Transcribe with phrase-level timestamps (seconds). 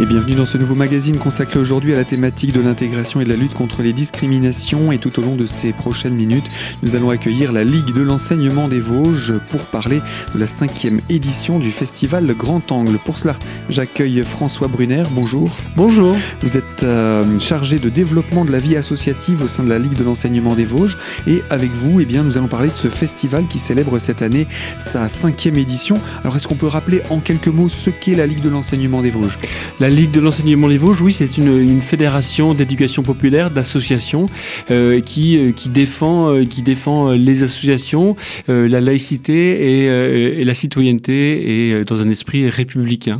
[0.00, 3.30] Et bienvenue dans ce nouveau magazine consacré aujourd'hui à la thématique de l'intégration et de
[3.30, 4.92] la lutte contre les discriminations.
[4.92, 6.44] Et tout au long de ces prochaines minutes,
[6.84, 10.00] nous allons accueillir la Ligue de l'enseignement des Vosges pour parler
[10.34, 12.96] de la cinquième édition du festival Grand Angle.
[13.04, 13.34] Pour cela,
[13.70, 15.02] j'accueille François Brunner.
[15.10, 15.50] Bonjour.
[15.74, 16.14] Bonjour.
[16.42, 19.94] Vous êtes euh, chargé de développement de la vie associative au sein de la Ligue
[19.94, 20.96] de l'enseignement des Vosges.
[21.26, 24.46] Et avec vous, eh bien, nous allons parler de ce festival qui célèbre cette année
[24.78, 26.00] sa cinquième édition.
[26.20, 29.10] Alors, est-ce qu'on peut rappeler en quelques mots ce qu'est la Ligue de l'enseignement des
[29.10, 29.40] Vosges?
[29.80, 34.28] La Ligue de l'enseignement des Vosges, oui, c'est une, fédération d'éducation populaire, d'associations
[34.70, 38.16] euh, qui, euh, qui, défend, euh, qui défend les associations,
[38.48, 43.18] la laïcité et, et la citoyenneté et dans un esprit républicain.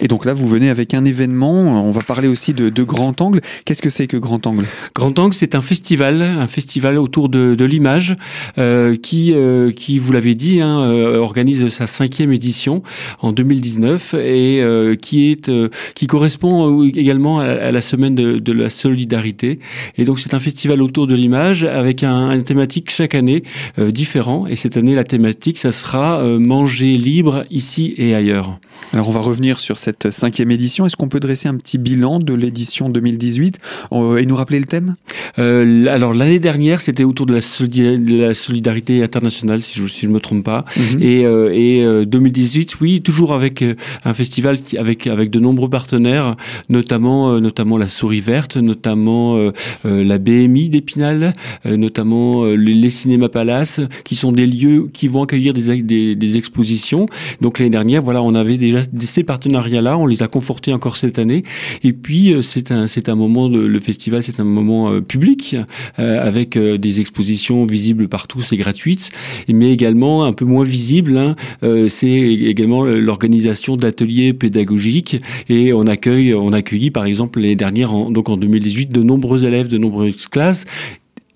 [0.00, 1.52] Et donc là, vous venez avec un événement.
[1.52, 3.40] On va parler aussi de, de Grand Angle.
[3.64, 4.66] Qu'est-ce que c'est que Grand Angle?
[4.94, 8.14] Grand Angle, c'est un festival, un festival autour de, de l'image
[8.58, 12.82] euh, qui, euh, qui, vous l'avez dit, hein, euh, organise sa cinquième édition
[13.20, 15.50] en 2019 et euh, qui est
[15.94, 19.60] qui correspond également à, la semaine de, de, la solidarité.
[19.96, 23.44] Et donc c'est un festival autour de l'image avec un, une thématique chaque année
[23.78, 24.46] différent.
[24.46, 28.58] Et cette année, la thématique, ça sera manger libre ici et ailleurs.
[28.92, 30.86] Alors on va revenir sur cette cinquième édition.
[30.86, 33.58] Est-ce qu'on peut dresser un petit bilan de l'édition 2018
[33.92, 34.96] euh, et nous rappeler le thème?
[35.38, 40.20] Euh, Alors l'année dernière, c'était autour de la, solidarité internationale, si je ne si me
[40.20, 40.64] trompe pas.
[40.76, 41.02] Mhm.
[41.02, 43.64] Et, euh, et 2018, oui, toujours avec
[44.04, 46.36] un festival qui, avec, avec de nombreux partenaires,
[46.68, 49.38] notamment, notamment la Souris Verte, notamment
[49.84, 51.32] la BMI d'Épinal,
[51.64, 57.06] notamment les, Cinémas Palace, qui sont des lieux qui vont accueillir des, des, des expositions.
[57.40, 60.96] Donc l'année dernière, voilà, on avait déjà ces partenariats là on les a confortés encore
[60.96, 61.42] cette année.
[61.82, 65.56] Et puis euh, c'est un c'est un moment le festival, c'est un moment euh, public
[65.98, 69.10] euh, avec des expositions visibles partout, c'est gratuite,
[69.48, 71.16] mais également un peu moins visible.
[71.16, 71.34] Hein,
[71.88, 78.28] c'est également l'organisation d'ateliers pédagogiques et on accueille on accueillit par exemple l'année dernière donc
[78.28, 80.64] en 2018 de nombreux élèves de nombreuses classes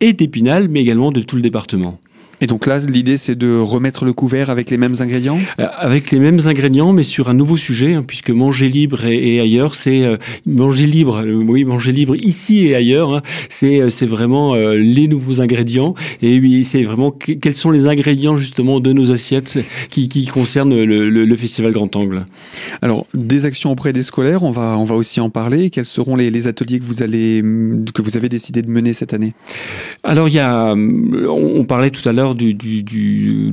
[0.01, 1.99] et d'Épinal, mais également de tout le département.
[2.41, 5.39] Et donc là, l'idée, c'est de remettre le couvert avec les mêmes ingrédients?
[5.59, 9.41] Euh, Avec les mêmes ingrédients, mais sur un nouveau sujet, hein, puisque manger libre et,
[9.41, 11.23] ailleurs, c'est euh, manger libre.
[11.25, 15.95] Euh, oui, manger libre ici et ailleurs, hein, c'est vraiment les nouveaux ingrédients.
[16.23, 19.59] Et oui, c'est vraiment quels sont les ingrédients justement de nos assiettes
[19.89, 22.27] qui, qui concernent le, le, Festival Grand Angle?
[22.83, 25.71] Alors, des actions auprès des scolaires, on va on va aussi en parler.
[25.71, 27.43] Quels seront les, les ateliers que vous allez
[27.95, 29.35] que vous avez décidé de mener cette année?
[30.03, 33.53] Alors, il y a, on parlait tout à l'heure du,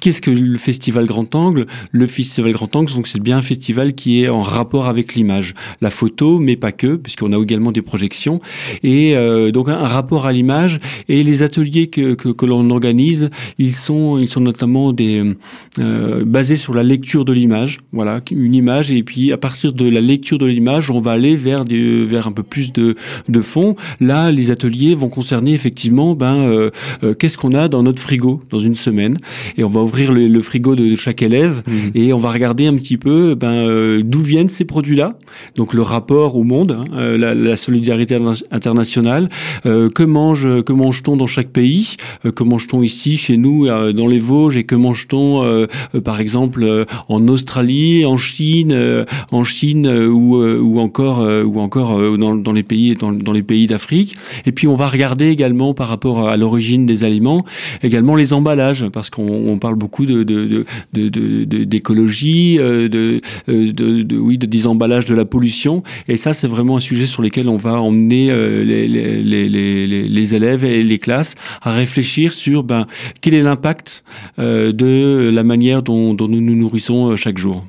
[0.00, 1.66] qu'est-ce que le festival Grand Angle?
[1.92, 5.54] Le festival Grand Angle, donc c'est bien un festival qui est en rapport avec l'image,
[5.80, 8.40] la photo, mais pas que, puisqu'on a également des projections,
[8.82, 10.80] et euh, donc un, rapport à l'image.
[11.08, 16.74] Et les ateliers que, que, l'on organise, ils sont, ils sont notamment euh, basés sur
[16.74, 17.78] la lecture de l'image.
[17.92, 21.36] Voilà, une image, et puis à partir de la lecture de l'image, on va aller
[21.36, 22.94] vers vers un peu plus de,
[23.28, 23.76] de fond.
[24.00, 26.70] Là, les ateliers vont concerner effectivement, ben, euh,
[27.18, 28.17] qu'est-ce qu'on a dans notre frigo
[28.50, 29.16] dans une semaine
[29.56, 31.72] et on va ouvrir le, frigo de, chaque élève mmh.
[31.94, 35.18] et on va regarder un petit peu ben, euh, d'où viennent ces produits-là,
[35.56, 38.18] donc le rapport au monde, hein, euh, la, solidarité
[38.50, 39.28] internationale,
[39.66, 41.96] euh, que mange que mange-t-on dans chaque pays,
[42.34, 45.66] que mange-t-on ici chez nous dans les Vosges et que mange-t-on
[46.04, 52.52] par exemple en Australie, en Chine, en Chine ou, ou encore ou encore dans, dans
[52.52, 54.16] les pays dans, dans les pays d'Afrique.
[54.46, 57.44] Et puis on va regarder également par rapport à l'origine des aliments
[57.82, 65.06] également les emballages, parce qu'on parle beaucoup d'écologie, de, de, euh, de, oui, de désembalage
[65.06, 65.82] de la pollution.
[66.08, 70.82] Et ça, c'est vraiment un sujet sur lequel on va emmener euh, les, élèves et
[70.82, 72.86] les classes à réfléchir sur ben,
[73.20, 74.04] quel est l'impact
[74.38, 77.64] euh, de la manière dont, dont nous nous nourrissons chaque jour.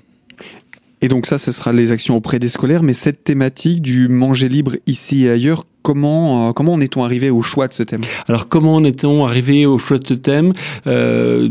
[1.01, 4.49] Et donc ça, ce sera les actions auprès des scolaires, mais cette thématique du manger
[4.49, 8.01] libre ici et ailleurs, comment, euh, comment en est-on arrivé au choix de ce thème?
[8.27, 10.53] Alors comment en est-on arrivé au choix de ce thème?
[10.87, 11.49] Euh,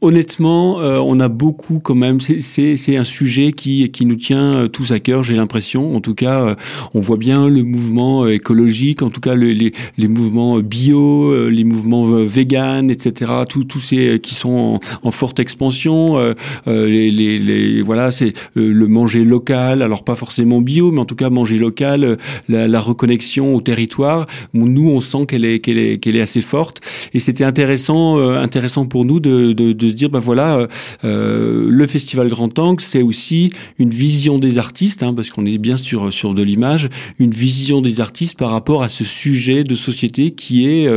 [0.00, 2.20] honnêtement, euh, on a beaucoup quand même.
[2.20, 5.94] C'est un sujet qui, qui nous tient euh, tous à cœur, j'ai l'impression.
[5.94, 6.54] En tout cas, euh,
[6.94, 12.04] on voit bien le mouvement écologique, en tout cas les, les, mouvements bio, les mouvements
[12.04, 13.32] vegan, etc.
[13.48, 16.18] Tous ces qui sont en, forte expansion.
[16.66, 19.82] les, les, voilà, c'est le manger local.
[19.82, 22.16] Alors pas forcément bio, mais en tout cas manger local,
[22.48, 24.26] la, la reconnexion au territoire.
[24.54, 26.80] Nous, on sent qu'elle est est est assez forte.
[27.12, 30.66] Et c'était intéressant intéressant pour nous de, de, de se dire, ben voilà,
[31.02, 35.76] le festival Grand Angle, c'est aussi une vision des artistes, hein, parce qu'on est bien
[35.76, 36.88] sur sur de l'image,
[37.18, 40.88] une vision des artistes par rapport à ce sujet de société qui est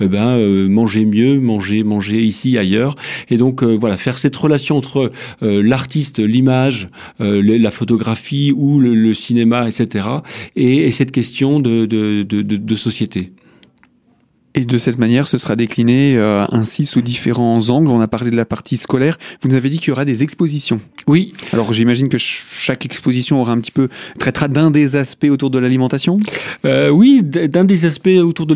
[0.00, 2.94] ben manger mieux, manger manger ici ailleurs,
[3.30, 5.10] et donc voilà faire cette relation entre
[5.40, 6.88] l'artiste, l'image,
[7.18, 10.08] la photographie ou le, cinéma, etc.
[10.56, 13.32] Et, cette question de, de société.
[14.54, 17.88] Et de cette manière, ce sera décliné euh, ainsi sous différents angles.
[17.88, 19.16] On a parlé de la partie scolaire.
[19.40, 20.78] Vous nous avez dit qu'il y aura des expositions.
[21.06, 21.32] Oui.
[21.52, 23.88] Alors j'imagine que chaque exposition aura un petit peu
[24.18, 26.20] traitera d'un des aspects autour de l'alimentation?
[26.66, 28.54] Euh, oui, d'un des aspects autour de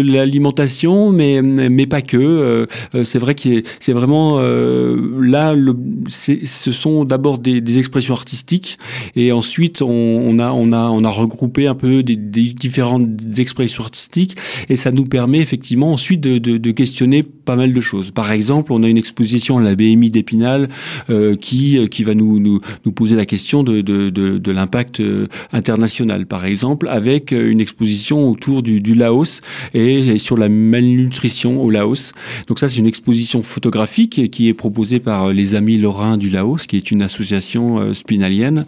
[0.00, 2.16] l'alimentation, mais mais pas que.
[2.16, 5.54] Euh, c'est vrai que c'est vraiment là.
[5.54, 5.76] Le,
[6.08, 8.78] ce sont d'abord des, des, expressions artistiques
[9.14, 13.08] et ensuite on, on, a on a on a regroupé un peu des, des différentes
[13.38, 14.36] expressions artistiques
[14.68, 18.10] et ça nous permet effectivement ensuite de, questionner pas mal de choses.
[18.10, 20.68] Par exemple, on a une exposition à la BMI d'Épinal
[21.10, 22.60] euh, qui, euh, qui va nous, nous,
[22.92, 28.80] poser la question de, de, l'impact euh, international, par exemple, avec une exposition autour du,
[28.80, 29.40] du Laos
[29.74, 32.12] et, sur la malnutrition au Laos.
[32.48, 36.66] Donc ça, c'est une exposition photographique qui est proposée par les Amis Lorrains du Laos,
[36.66, 38.64] qui est une association spinalienne,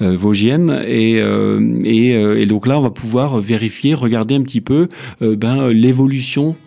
[0.00, 0.82] vosgienne.
[0.86, 1.20] Et,
[1.84, 4.88] et, et, donc là, on va pouvoir vérifier, regarder un petit peu
[5.20, 6.09] ben, l'évolution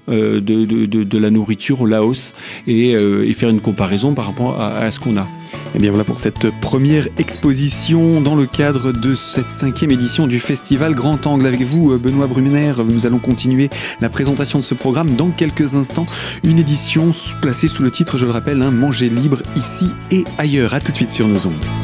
[0.10, 2.34] euh, de, de, la nourriture au Laos
[2.68, 5.22] euh, et, faire une comparaison par rapport à, ce qu'on a.
[5.22, 10.28] Et eh bien voilà pour cette première exposition dans le cadre de cette cinquième édition
[10.28, 11.48] du festival Grand Angle.
[11.48, 13.70] Avec vous, euh, Benoît Bruner, nous allons continuer
[14.02, 16.06] la présentation de ce programme dans quelques instants.
[16.44, 17.12] Une édition
[17.42, 20.74] placée sous le titre, je le rappelle, hein, Manger libre ici et ailleurs.
[20.74, 21.83] A tout de suite sur nos ondes.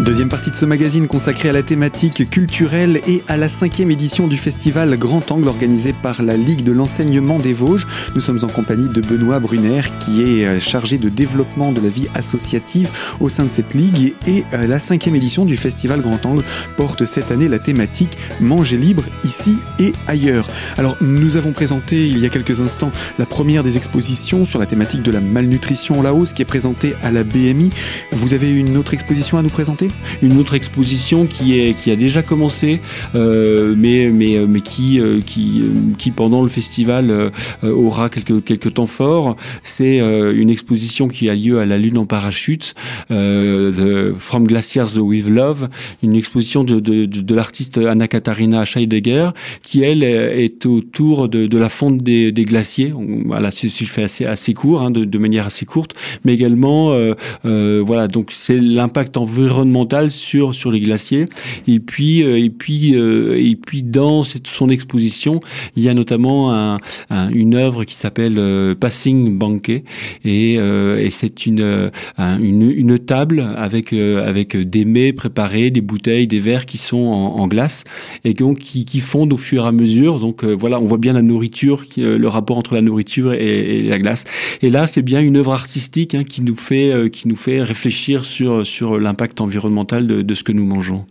[0.00, 4.28] Deuxième partie de ce magazine consacré à la thématique culturelle et à la cinquième édition
[4.28, 7.86] du festival Grand Angle organisé par la Ligue de l'enseignement des Vosges.
[8.14, 11.90] Nous sommes en compagnie de Benoît Brunner qui est euh, chargé de développement de la
[11.90, 12.88] vie associative
[13.20, 16.44] au sein de cette ligue et euh, la cinquième édition du festival Grand Angle
[16.78, 20.48] porte cette année la thématique Manger libre ici et ailleurs.
[20.78, 24.66] Alors nous avons présenté il y a quelques instants la première des expositions sur la
[24.66, 27.70] thématique de la malnutrition au Laos qui est présentée à la BMI.
[28.12, 29.89] Vous avez une autre exposition à nous présenter?
[30.22, 32.80] Une autre exposition qui, est, qui a déjà commencé,
[33.14, 35.62] euh, mais, mais, euh, mais qui, euh, qui,
[35.98, 37.32] qui, pendant le festival
[37.62, 39.36] aura quelques, quelques temps forts.
[39.62, 42.74] C'est une exposition qui a lieu à la Lune en parachute,
[43.08, 45.68] From Glaciers with Love,
[46.02, 49.30] une exposition de, de, l'artiste Anna Katharina Scheidegger,
[49.62, 52.92] qui elle est autour de, la fonte des, glaciers.
[53.26, 55.94] Voilà, si, je fais assez, assez court, hein, de manière assez courte,
[56.24, 56.94] mais également,
[57.44, 61.24] voilà, donc c'est l'impact environnemental sur sur les glaciers.
[61.66, 65.40] Et puis euh, et puis euh, et puis dans son exposition,
[65.76, 66.78] il y a notamment un,
[67.32, 69.84] une œuvre qui s'appelle euh, Passing Banquet
[70.24, 70.58] et,
[71.10, 76.98] c'est une, une, table avec avec des mets préparés, des bouteilles, des verres qui sont
[76.98, 77.84] en, glace
[78.24, 80.20] et donc qui, qui, fondent au fur et à mesure.
[80.20, 84.24] Donc voilà, on voit bien la nourriture, le rapport entre la nourriture et, la glace.
[84.62, 88.24] Et là, c'est bien une œuvre artistique hein, qui nous fait qui nous fait réfléchir
[88.24, 91.04] sur sur l'impact environnemental de, ce que nous mangeons.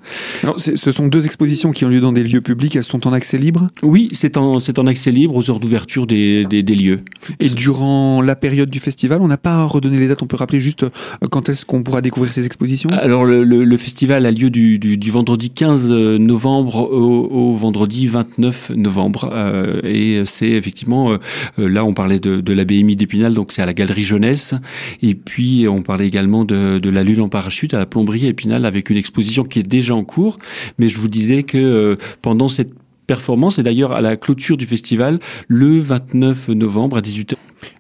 [0.43, 3.13] Alors, ce sont deux expositions qui ont lieu dans des lieux publics, elles sont en
[3.13, 3.69] accès libre?
[3.83, 6.99] Oui, c'est en, en accès libre aux heures d'ouverture des, des, lieux.
[7.39, 10.61] Et durant la période du festival, on n'a pas redonné les dates, on peut rappeler
[10.61, 10.89] juste euh,
[11.29, 12.89] quand est-ce qu'on pourra découvrir ces expositions?
[12.89, 19.29] Alors le, le, festival a lieu du, du, vendredi 15 novembre au, vendredi 29 novembre.
[19.33, 23.61] Euh, et c'est effectivement, euh, là on parlait de, de la BMI d'Épinal, donc c'est
[23.61, 24.53] à la Galerie Jeunesse.
[25.01, 28.48] Et puis on parlait également de, de la Lune en parachute à la Plomberie Épinal
[28.51, 30.39] avec une exposition qui est déjà en cours.
[30.77, 32.71] Mais je vous disais que euh, pendant cette
[33.07, 37.35] performance, et d'ailleurs à la clôture du festival, le 29 novembre à 18h,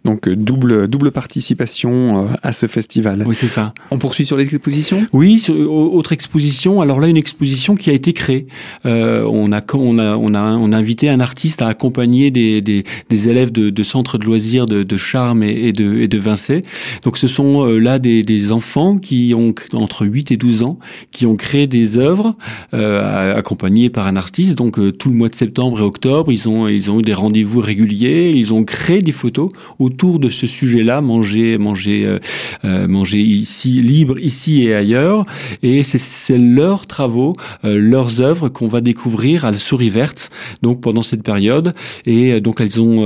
[0.05, 3.23] donc euh, double, double participation euh, à ce festival.
[3.27, 3.73] Oui, c'est ça.
[3.91, 6.79] On poursuit sur les expositions Oui, sur, autre exposition.
[6.81, 8.47] Alors là, une exposition qui a été créée.
[8.85, 12.61] Euh, on, a, on, a, on, a, on a invité un artiste à accompagner des,
[12.61, 16.17] des, des élèves de, de centres de loisirs de, de Charmes et, de, et de
[16.17, 16.61] Vincey.
[17.03, 20.79] Donc ce sont là des, des enfants qui ont entre 8 et 12 ans,
[21.11, 22.35] qui ont créé des œuvres
[22.73, 24.57] euh, accompagnées par un artiste.
[24.57, 27.59] Donc tout le mois de septembre et octobre, ils ont, ils ont eu des rendez-vous
[27.59, 29.49] réguliers, ils ont créé des photos
[29.89, 32.17] autour de ce sujet-là, manger, manger,
[32.63, 35.23] manger ici, libre ici et ailleurs.
[35.63, 40.29] Et c'est leurs travaux, leurs œuvres qu'on va découvrir à la Souris Verte,
[40.61, 41.73] donc pendant cette période.
[42.05, 42.97] Et donc elles ont,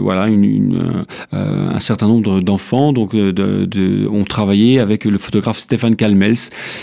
[0.00, 5.96] voilà, une, un certain nombre d'enfants, donc de, de, ont travaillé avec le photographe Stéphane
[5.96, 6.42] Calmels.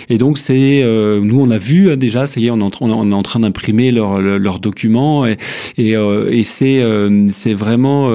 [0.09, 0.83] Et donc c'est,
[1.21, 3.23] nous on a vu hein, déjà, ça y est, on est en, on est en
[3.23, 5.37] train d'imprimer leurs leur documents et,
[5.77, 5.95] et,
[6.31, 6.81] et c'est
[7.29, 8.09] c'est vraiment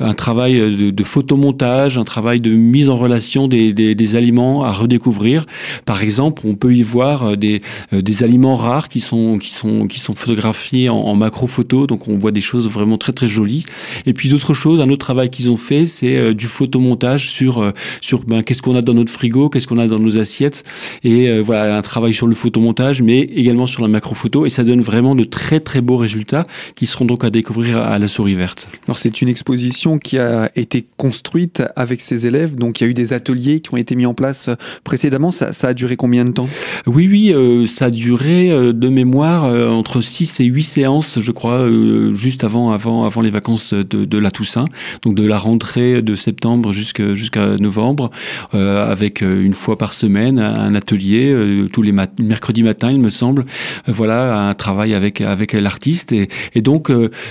[0.00, 4.72] un travail de, de, photomontage, un travail de mise en relation des, des, aliments à
[4.72, 5.44] redécouvrir.
[5.86, 7.62] Par exemple, on peut y voir euh, des,
[7.92, 11.86] euh, des aliments rares qui sont, qui sont, qui sont photographiés en, en macro photo,
[11.86, 13.64] donc on voit des choses vraiment très très jolies.
[14.06, 17.72] Et puis d'autres choses, un autre travail qu'ils ont fait, c'est euh, du photomontage sur,
[18.00, 20.64] sur ben, qu'est-ce qu'on a dans notre frigo, qu'est-ce qu'on a dans nos assiettes,
[21.02, 24.64] et voilà un travail sur le photomontage, mais également sur la macro photo, et ça
[24.64, 28.34] donne vraiment de très très beaux résultats qui seront donc à découvrir à la souris
[28.34, 28.68] verte.
[28.86, 32.90] Alors c'est une exposition qui a été construite avec ses élèves, donc il y a
[32.90, 34.50] eu des ateliers qui ont été mis en place
[34.84, 35.30] précédemment.
[35.30, 36.48] Ça, a duré combien de temps?
[36.86, 41.18] Oui, oui, euh, ça a duré euh, de mémoire euh, entre 6 et 8 séances,
[41.20, 44.66] je crois, euh, juste avant, avant, avant les vacances de, la Toussaint,
[45.02, 48.10] donc de la rentrée de septembre jusqu'à novembre,
[48.54, 51.34] euh, avec une fois par semaine un atelier
[51.72, 53.44] tous les mat mercredis matin, il me semble.
[53.86, 56.28] voilà, un travail avec avec l'artiste et,
[56.62, 56.90] donc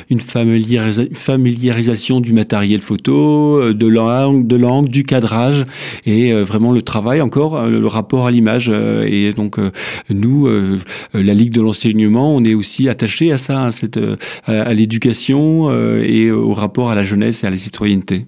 [0.10, 3.33] une familiarisa familiarisation du matériel photo,
[3.74, 5.66] de l'angle, de du cadrage
[6.06, 8.70] et vraiment le travail encore, le rapport à l'image.
[8.70, 9.58] et donc
[10.10, 10.48] nous,
[11.13, 14.00] la Ligue de l'enseignement, on est aussi attaché à ça, cette,
[14.48, 15.72] à l'éducation
[16.02, 18.25] et au rapport à la jeunesse et à la citoyenneté.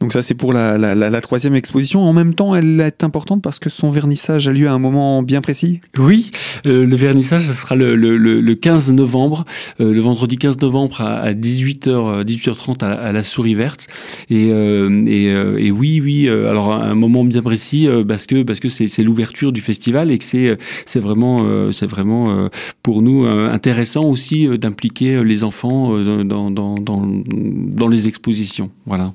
[0.00, 2.02] Donc ça c'est pour la, la, troisième exposition.
[2.02, 5.22] En même temps, elle est importante parce que son vernissage a lieu à un moment
[5.22, 5.80] bien précis.
[5.98, 6.30] Oui,
[6.66, 9.44] euh, le vernissage ce sera le, le, le 15 novembre,
[9.80, 13.86] euh, le vendredi 15 novembre à, 18h 18h30 à, à, la Souris Verte.
[14.28, 16.28] Et, euh, et, euh, oui, oui.
[16.28, 20.18] Euh, alors un moment bien précis parce que parce que c'est l'ouverture du festival et
[20.18, 22.48] que c'est c'est vraiment c'est vraiment
[22.82, 28.70] pour nous intéressant aussi d'impliquer les enfants dans, dans, dans, dans les expositions.
[28.86, 29.12] Voilà.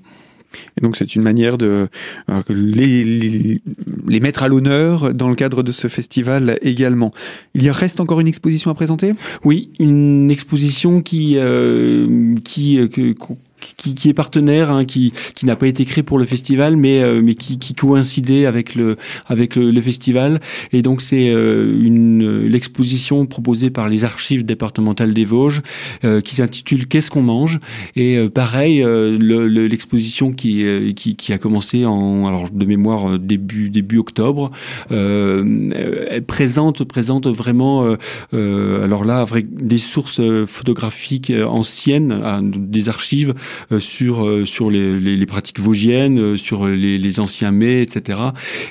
[0.77, 1.87] Et donc c'est une manière de
[2.29, 3.61] euh, les, les,
[4.07, 7.11] les, mettre à l'honneur dans le cadre de ce festival également.
[7.53, 9.13] Il y reste encore une exposition à présenter?
[9.43, 13.13] Oui, une exposition qui, euh, qui, euh, que,
[13.61, 17.01] qui, qui, est partenaire, hein, qui, qui n'a pas été créé pour le festival, mais,
[17.01, 18.95] euh, mais qui, qui, coïncidait avec le,
[19.27, 20.41] avec le, le festival.
[20.73, 25.61] Et donc c'est euh, une l'exposition proposée par les archives départementales des Vosges,
[26.03, 27.59] euh, qui s'intitule Qu'est-ce qu'on mange?
[27.95, 30.65] Et euh, pareil, euh, l'exposition qui,
[30.95, 34.51] qui, qui, a commencé en alors de mémoire début début octobre,
[34.89, 37.95] elle présente présente vraiment
[38.33, 43.33] alors là des sources photographiques anciennes, des archives euh,
[43.79, 48.19] sur euh, sur les, les, pratiques vosgiennes, euh, sur les, les, anciens mets, etc.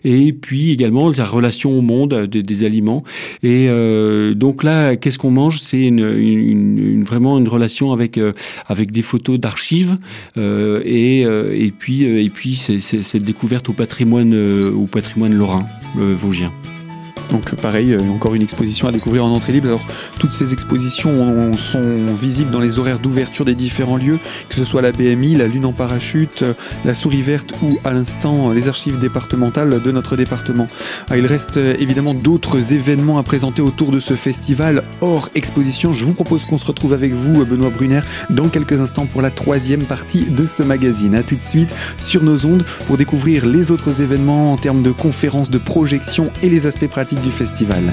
[0.05, 3.05] Et puis également la relation au monde des, aliments.
[3.43, 3.69] Et
[4.35, 5.61] donc là, qu'est-ce qu'on mange?
[5.61, 8.21] C'est une, vraiment une relation avec
[8.67, 9.97] avec des photos d'archives
[10.37, 16.53] et et puis et puis cette découverte au patrimoine au patrimoine lorrain vosgien.
[17.31, 19.69] Donc pareil, euh, encore une exposition à découvrir en entrée libre.
[19.69, 19.87] Alors
[20.19, 24.19] toutes ces expositions sont visibles dans les horaires d'ouverture des différents lieux,
[24.49, 27.93] que ce soit la BMI, la Lune en parachute, euh, la Souris verte ou à
[27.93, 30.69] l'instant les archives départementales de notre département.
[31.09, 35.93] Ah, il reste euh, évidemment d'autres événements à présenter autour de ce festival hors exposition.
[35.93, 39.31] Je vous propose qu'on se retrouve avec vous, Benoît Brunner, dans quelques instants pour la
[39.31, 41.15] troisième partie de ce magazine.
[41.15, 44.91] A tout de suite sur nos ondes pour découvrir les autres événements en termes de
[44.91, 47.93] conférences, de projections et les aspects pratiques du festival.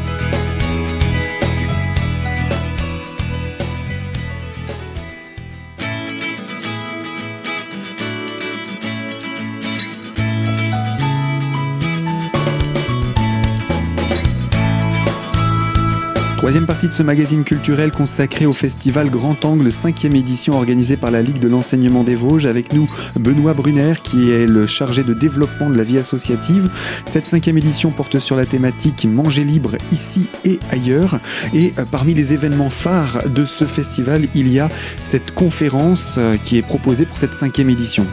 [16.48, 21.12] Troisième partie de ce magazine culturel consacré au festival Grand Angle, cinquième édition organisée par
[21.12, 22.46] la Ligue de l'enseignement des Vosges.
[22.46, 22.90] Avec nous,
[23.20, 26.70] Benoît Brunner, qui est le chargé de développement de la vie associative.
[27.04, 31.20] Cette cinquième édition porte sur la thématique Manger libre ici et ailleurs.
[31.54, 34.70] Et euh, parmi les événements phares de ce festival, il y a
[35.04, 38.06] cette conférence euh, qui est proposée pour cette cinquième édition.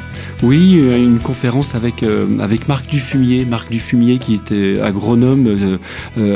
[0.43, 2.05] Oui, euh, une conférence avec,
[2.41, 3.45] avec Marc Dufumier.
[3.45, 5.79] Marc Dufumier qui était agronome,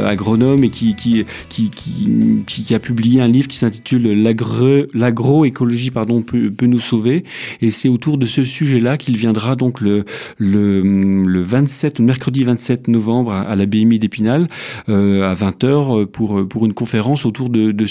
[0.04, 1.87] agronome et qui, qui, qui, qui
[2.46, 4.22] qui, qui, a publié un livre qui s'intitule
[4.94, 7.24] L'agroécologie pardon peut, peut, nous sauver
[7.60, 10.04] et c'est autour de ce sujet-là qu'il viendra donc le,
[10.38, 14.48] le, le 27 mercredi 27 novembre à, à la BMI d'Épinal
[14.88, 17.86] euh, à 20h pour pour une conférence autour de de,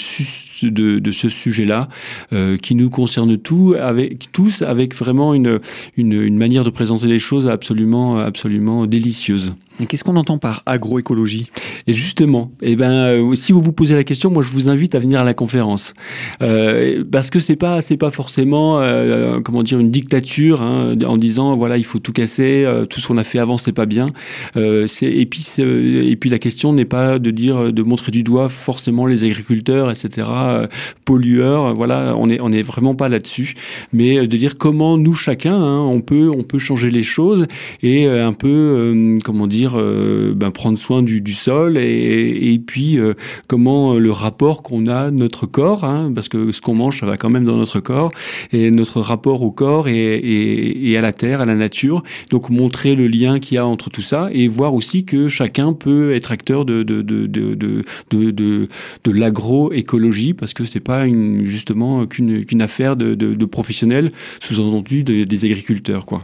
[0.62, 1.88] de, de ce sujet-là
[2.32, 5.60] euh, qui nous concerne tout avec tous avec vraiment une
[5.96, 9.54] une une, une manière de présenter les choses absolument, absolument délicieuse.
[9.86, 11.48] Qu'est-ce qu'on entend par agroécologie?
[11.86, 14.94] Et justement, eh ben, euh, si vous vous posez la question, moi je vous invite
[14.94, 15.94] à venir à la conférence,
[16.42, 21.16] euh, parce que c'est pas c'est pas forcément euh, comment dire une dictature hein, en
[21.16, 24.08] disant voilà il faut tout casser, tout ce qu'on a fait avant c'est pas bien.
[24.56, 29.06] Et puis et puis la question n'est pas de dire de montrer du doigt forcément
[29.06, 30.26] les agriculteurs etc
[31.04, 31.74] pollueurs.
[31.74, 33.54] Voilà, on est on est vraiment pas là-dessus,
[33.92, 37.46] mais de dire comment nous chacun hein, on peut on peut changer les choses
[37.82, 43.14] et un peu comment dire euh, ben, prendre soin du, sol et, puis euh,
[43.46, 47.16] comment le rapport qu'on a notre corps, hein, parce que ce qu'on mange, ça va
[47.16, 48.10] quand même dans notre corps,
[48.52, 52.02] et notre rapport au corps et, à la terre, à la nature.
[52.30, 55.72] Donc montrer le lien qu'il y a entre tout ça et voir aussi que chacun
[55.72, 56.84] peut être acteur de,
[59.06, 61.06] l'agroécologie, parce que c'est pas
[61.42, 64.10] justement qu'une affaire de, de, de professionnels,
[64.40, 66.06] sous-entendu des agriculteurs.
[66.06, 66.22] quoi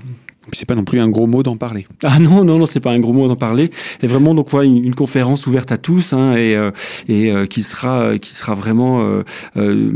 [0.52, 1.86] c'est pas non plus un gros mot d'en parler.
[2.06, 3.70] Ah non, non, non, c'est pas un gros mot d'en parler.
[4.02, 6.70] Et vraiment, donc voilà, une, une conférence ouverte à tous hein, et, euh,
[7.08, 9.24] et euh, qui sera, qui sera vraiment euh,
[9.56, 9.90] euh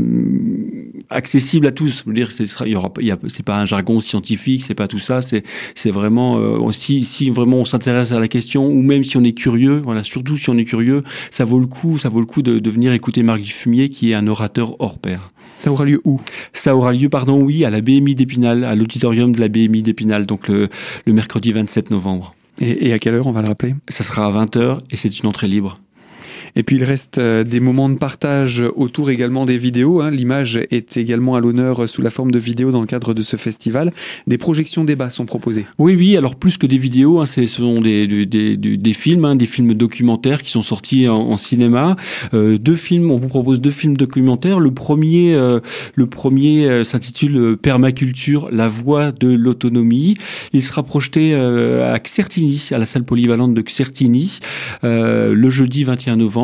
[1.09, 2.03] accessible à tous.
[2.03, 4.63] Je veux dire, c'est, il y aura, il y a, c'est pas un jargon scientifique,
[4.63, 5.21] c'est pas tout ça.
[5.21, 5.43] C'est,
[5.75, 9.23] c'est vraiment euh, si, si vraiment on s'intéresse à la question ou même si on
[9.23, 12.25] est curieux, voilà, surtout si on est curieux, ça vaut le coup, ça vaut le
[12.25, 15.27] coup de, de venir écouter Marc Dufumier, qui est un orateur hors pair.
[15.59, 16.21] Ça aura lieu où?
[16.53, 20.25] Ça aura lieu, pardon, oui, à la BMI d'Épinal, à l'auditorium de la BMI d'Épinal,
[20.25, 20.69] donc le,
[21.05, 22.33] le mercredi 27 novembre.
[22.59, 23.75] Et, et, à quelle heure on va le rappeler?
[23.87, 25.79] Ça sera à 20h et c'est une entrée libre.
[26.55, 30.01] Et puis il reste euh, des moments de partage autour également des vidéos.
[30.01, 30.11] Hein.
[30.11, 33.35] L'image est également à l'honneur sous la forme de vidéos dans le cadre de ce
[33.35, 33.91] festival.
[34.27, 35.65] Des projections débats sont proposées.
[35.77, 36.17] Oui, oui.
[36.17, 40.41] Alors plus que des vidéos, hein, ce sont des, des, films, hein, des films documentaires
[40.41, 41.95] qui sont sortis en, cinéma.
[42.33, 43.11] Euh, deux films.
[43.11, 44.59] On vous propose deux films documentaires.
[44.59, 45.59] Le premier, euh,
[46.09, 50.15] premier euh, s'intitule Permaculture, la voie de l'autonomie.
[50.53, 53.63] Il sera projeté euh, à Xertigny, à la salle polyvalente de
[54.83, 56.38] euh, le jeudi 21 novembre.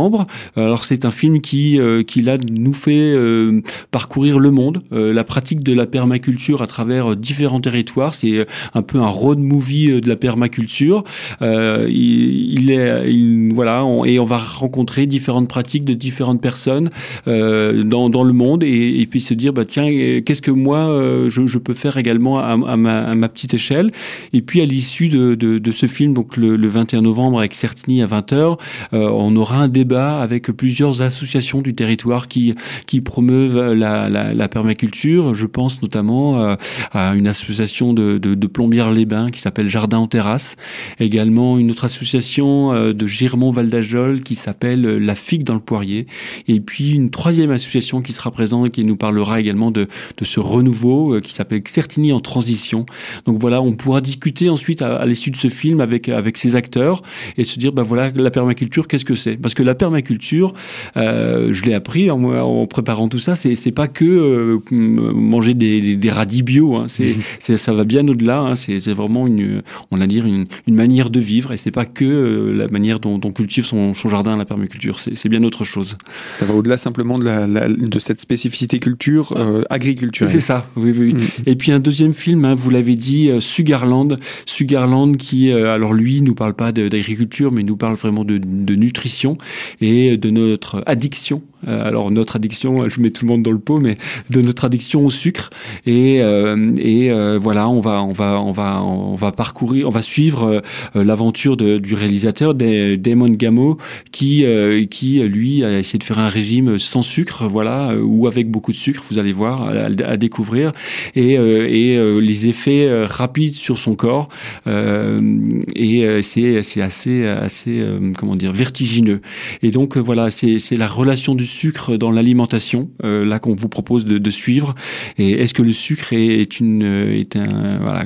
[0.56, 3.62] Alors c'est un film qui, euh, qui nous fait euh,
[3.92, 8.14] parcourir le monde, euh, la pratique de la permaculture à travers différents territoires.
[8.14, 11.04] C'est un peu un road movie de la permaculture.
[11.42, 16.90] il, est, il, voilà, on, et on va rencontrer différentes pratiques de différentes personnes
[17.26, 19.88] dans, le monde et, puis se dire bah tiens
[20.26, 20.88] qu'est-ce que moi
[21.28, 23.92] je, peux faire également à, ma, petite échelle?
[24.34, 28.08] Et puis à l'issue de, ce film, donc le, le 21 novembre avec Certini à
[28.08, 28.58] 20h,
[28.92, 32.56] on aura un débat avec plusieurs associations du territoire qui,
[32.88, 35.34] qui promeuvent la, la, permaculture.
[35.34, 36.56] Je pense notamment euh,
[36.92, 40.56] à une association de, de, plombières-les-bains qui s'appelle Jardin en terrasse.
[41.00, 46.08] Également une autre association euh, de Girmont-Val d'Ajol qui s'appelle La Figue dans le Poirier.
[46.48, 50.26] Et puis une troisième association qui sera présente et qui nous parlera également de, de
[50.26, 52.86] ce renouveau euh, qui s'appelle Certini en transition.
[53.26, 57.02] Donc voilà, on pourra discuter ensuite à, l'issue de ce film avec, avec ces acteurs
[57.38, 59.38] et se dire, ben voilà, la permaculture, qu'est-ce que c'est?
[59.38, 60.54] Parce que la permaculture,
[60.98, 65.82] euh, je l'ai appris en, en, préparant tout ça, c'est pas que euh, manger des,
[65.82, 67.16] des, des, radis bio, hein, c'est
[67.58, 69.62] ça va bien au-delà, hein, c'est vraiment une,
[69.92, 73.00] on va dire une, une, manière de vivre et c'est pas que euh, la manière
[73.00, 75.98] dont on cultive son, son jardin la permaculture, c'est bien autre chose.
[76.40, 80.32] Ça va au-delà simplement de, la, la, de cette spécificité culture euh, agriculturelle.
[80.32, 81.14] C'est ça, oui, oui.
[81.14, 81.20] Mmh.
[81.46, 86.36] Et puis un deuxième film, hein, vous l'avez dit, Sugarland, Sugarland qui, alors lui, nous
[86.36, 89.38] parle pas d'agriculture, mais nous parle vraiment de, de nutrition
[89.82, 93.80] et de notre addiction alors notre addiction, je mets tout le monde dans le pot,
[93.80, 93.96] mais
[94.30, 95.50] de notre addiction au sucre.
[95.86, 100.02] Et, euh, euh, voilà, on va, on va, on va, on va parcourir, on va
[100.02, 100.62] suivre
[100.94, 103.78] l'aventure du réalisateur Damon Gamo,
[104.12, 104.46] qui,
[104.90, 108.78] qui lui a essayé de faire un régime sans sucre, voilà, ou avec beaucoup de
[108.78, 109.04] sucre.
[109.10, 110.72] Vous allez voir, à, découvrir,
[111.16, 114.30] et, et les effets rapides sur son corps.
[114.68, 117.86] et c'est, assez, assez,
[118.18, 119.22] comment dire, vertigineux.
[119.64, 124.06] Et donc voilà, c'est la relation du sucre dans l'alimentation, euh, là qu'on vous propose
[124.06, 124.74] de, suivre.
[125.18, 128.06] Et est-ce que le sucre est, est une, est un, voilà,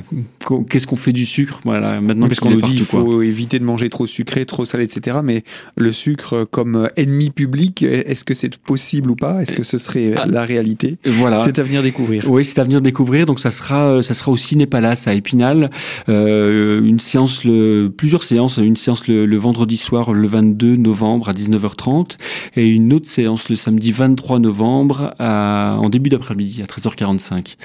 [0.68, 1.60] qu'est-ce qu'on fait du sucre?
[1.64, 3.24] Voilà, maintenant parce qu'on nous dit il faut quoi.
[3.24, 5.18] éviter de manger trop sucré, trop salé, etc.
[5.22, 5.44] Mais
[5.76, 9.42] le sucre comme ennemi public, est-ce que c'est possible ou pas?
[9.42, 10.98] Est-ce que ce serait ah, la réalité?
[11.04, 12.30] Voilà, c'est à venir découvrir.
[12.30, 13.26] Oui, c'est à venir découvrir.
[13.26, 15.70] Donc ça sera, ça sera au Ciné Palace à Épinal,
[16.08, 21.28] euh, une séance, le, plusieurs séances, une séance le, le vendredi soir, le 22 novembre
[21.28, 22.16] à 19h30,
[22.56, 27.56] et une autre séance le samedi 23 novembre en début d'après-midi à 13h45.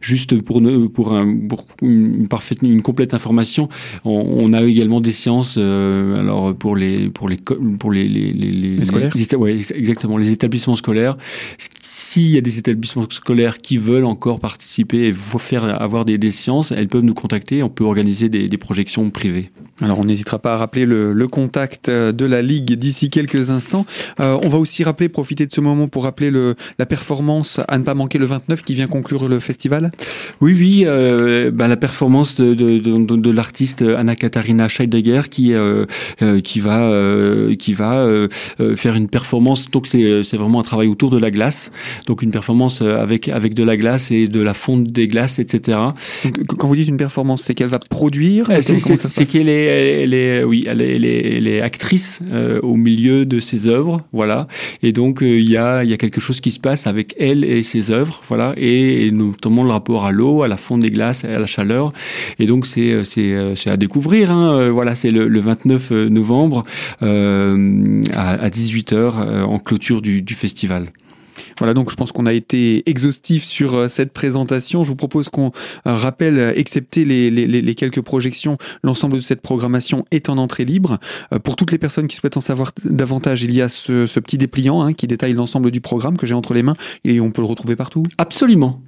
[0.00, 0.62] Juste pour,
[0.92, 3.68] pour, un, pour une, parfaite, une complète information,
[4.04, 9.12] on, a également des séances alors pour les pour les pour les les, les, scolaires
[9.74, 11.16] exactement les établissements scolaires.
[11.82, 16.30] S'il y a des établissements scolaires qui veulent encore participer et faire avoir des, des
[16.30, 17.62] séances, elles peuvent nous contacter.
[17.62, 19.50] On peut organiser des, des projections privées.
[19.82, 23.84] Alors on n'hésitera pas à rappeler le, le, contact de la Ligue d'ici quelques instants.
[24.20, 27.78] Euh, on va aussi rappeler, profiter de ce moment pour rappeler le, la performance à
[27.78, 29.90] ne pas manquer le 29 qui vient conclure le festival.
[30.40, 35.84] Oui, oui, euh, bah, la performance de, de, de, de l'artiste Anna-Katharina Scheidegger qui, euh,
[36.22, 38.06] euh qui va, euh, qui va
[38.74, 39.70] faire une performance.
[39.70, 41.70] Donc c'est vraiment un travail autour de la glace.
[42.06, 45.78] Donc une performance avec, avec de la glace et de la fonte des glaces, etc.
[46.58, 49.56] Quand vous dites une performance, c'est qu'elle va produire C'est qu'elle est
[50.02, 54.46] elle est, oui, elle est, actrice euh, au milieu de ses œuvres, voilà.
[54.82, 57.62] Et donc il y, a, y a quelque chose qui se passe avec elle et
[57.62, 61.38] ses œuvres, voilà, et, notamment le rapport à l'eau, à la fonte des glaces, à
[61.38, 61.92] la chaleur.
[62.38, 63.04] Et donc c'est euh,
[63.54, 64.70] c'est à découvrir, hein.
[64.70, 66.62] voilà, c'est le, 29 novembre
[67.00, 70.86] à, 18h en clôture du festival.
[71.58, 74.82] Voilà, donc je pense qu'on a été exhaustif sur euh, cette présentation.
[74.82, 75.52] Je vous propose qu'on
[75.86, 80.38] euh, rappelle, euh, excepté les, les, les, quelques projections, l'ensemble de cette programmation est en
[80.38, 80.98] entrée libre.
[81.44, 84.38] Pour toutes les personnes qui souhaitent en savoir davantage, il y a ce, ce petit
[84.38, 87.42] dépliant hein, qui détaille l'ensemble du programme que j'ai entre les mains et on peut
[87.42, 88.02] le retrouver partout.
[88.18, 88.82] Absolument.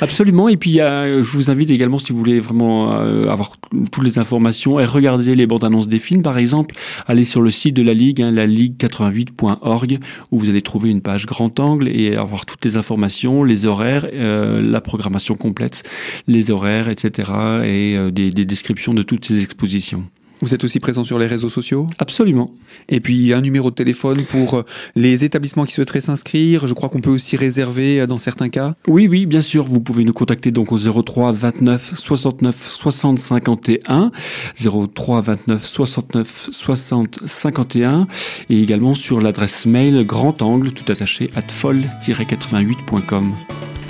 [0.00, 0.48] Absolument.
[0.48, 3.52] Et puis, je vous invite également, si vous voulez vraiment euh, avoir
[3.90, 6.74] toutes les informations et regarder les bandes annonces des films, par exemple,
[7.06, 9.98] allez sur le site de la Ligue, hein, la ligue88.org,
[10.30, 14.06] où vous allez trouver une page grand angle et avoir toutes les informations, les horaires,
[14.12, 15.82] euh, la programmation complète,
[16.26, 17.30] les horaires, etc.
[17.64, 20.04] et euh, des descriptions de toutes ces expositions.
[20.42, 21.86] Vous êtes aussi présent sur les réseaux sociaux?
[21.98, 22.50] Absolument.
[22.88, 24.62] Et puis un numéro de téléphone pour euh,
[24.96, 26.66] les établissements qui souhaiteraient s'inscrire.
[26.66, 28.74] Je crois qu'on peut aussi réserver euh, dans certains cas.
[28.88, 29.64] Oui, oui, bien sûr.
[29.64, 34.12] Vous pouvez nous contacter donc au 03 29 69 60 51,
[34.94, 38.06] 03 29 69 60 51,
[38.48, 43.34] et également sur l'adresse mail grand angle tout attaché at folle-88.com.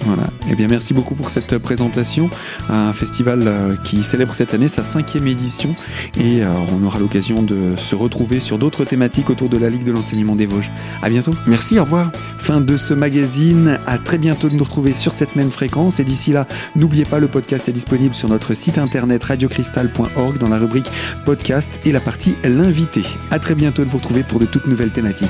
[0.05, 0.25] Voilà.
[0.51, 2.31] Eh bien, merci beaucoup pour cette présentation.
[2.69, 5.75] Un festival euh, qui célèbre cette année sa cinquième édition
[6.19, 9.85] et euh, on aura l'occasion de se retrouver sur d'autres thématiques autour de la Ligue
[9.85, 10.71] de l'enseignement des Vosges.
[11.03, 11.35] À bientôt.
[11.47, 12.11] Merci, au revoir.
[12.39, 13.79] Fin de ce magazine.
[13.87, 16.01] À très bientôt de nous retrouver sur cette même fréquence.
[16.01, 20.49] Et d'ici là, n'oubliez pas, le podcast est disponible sur notre site internet radiocristal.org dans
[20.49, 20.91] la rubrique
[21.25, 23.03] podcast et la partie l'invité.
[23.31, 25.29] À très bientôt de vous retrouver pour de toutes nouvelles thématiques.